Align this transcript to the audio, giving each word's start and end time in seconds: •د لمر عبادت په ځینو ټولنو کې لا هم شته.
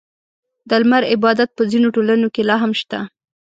•د 0.69 0.71
لمر 0.81 1.03
عبادت 1.13 1.49
په 1.57 1.63
ځینو 1.71 1.87
ټولنو 1.95 2.27
کې 2.33 2.41
لا 2.49 2.55
هم 2.63 2.71
شته. 2.81 2.99